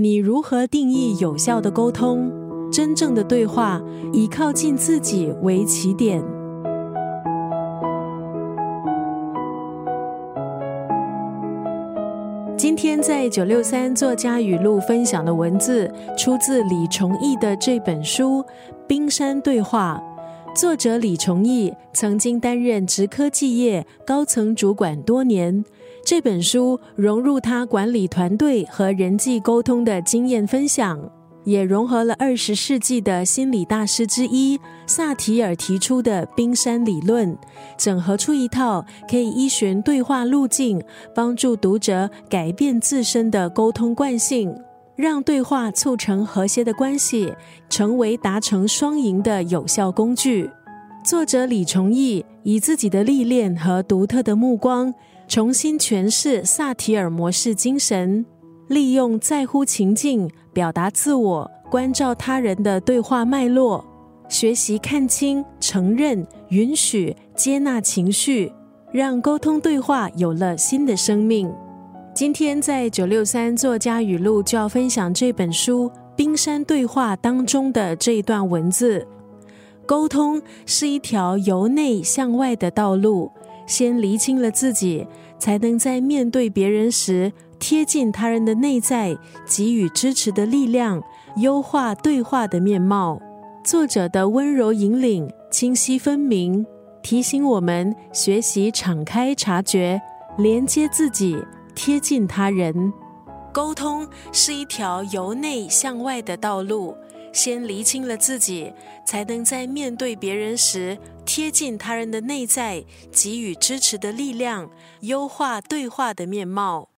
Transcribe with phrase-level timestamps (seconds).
[0.00, 2.30] 你如何定义有效的沟通？
[2.70, 6.22] 真正的对话以靠近自己为起点。
[12.56, 18.40] 今天在九六三作家语录分享的文字，出自李崇义的这本书
[18.86, 20.00] 《冰山对话》。
[20.54, 25.64] 作者李崇义曾经担任职科技业高层主管多年。
[26.04, 30.98] 这本书融入他管理团队和人际沟通的经验分享，
[31.44, 37.36] 也融合了二十世纪的心理大师之一萨提尔提出的冰山理论，
[37.76, 40.82] 整合出一套可以依循对话路径，
[41.14, 44.52] 帮助读者改变自身的沟通惯性，
[44.98, 47.32] 让对话促成和谐的关系，
[47.70, 50.50] 成为达成双赢的有效工具。
[51.04, 54.92] 作者李崇义以自己的历练和独特的目光。
[55.28, 58.26] 重新诠释萨提尔模式精神，
[58.66, 63.84] 利用在乎情境表达自我、关照他人的对话脉络，
[64.28, 68.50] 学习看清、承认、允许、接纳情绪，
[68.90, 71.48] 让沟通对话有了新的生命。
[72.18, 79.06] 今天在九六三作家语录就要分享这本书《冰山对话》当中的这一段文字：
[79.86, 83.30] 沟通是一条由内向外的道路。
[83.68, 85.06] 先厘清了自己，
[85.38, 89.16] 才能在面对别人时贴近他人的内在，
[89.46, 91.00] 给予支持的力量，
[91.36, 93.22] 优化对话的面貌。
[93.62, 96.66] 作者的温柔引领，清晰分明，
[97.00, 100.02] 提醒我们学习敞开察觉，
[100.38, 101.38] 连接自己，
[101.78, 102.92] 贴近他人。
[103.52, 106.96] 沟通是一条由内向外的道路。
[107.32, 108.72] 先厘清了自己，
[109.06, 114.68] 才能在面对别人时贴近他人的内在，给予支持的力量，
[115.02, 116.86] 优化对话的面貌。